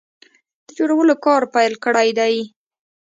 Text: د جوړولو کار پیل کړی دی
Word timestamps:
د 0.65 0.67
جوړولو 0.77 1.15
کار 1.25 1.41
پیل 1.53 1.73
کړی 1.85 2.09
دی 2.19 2.35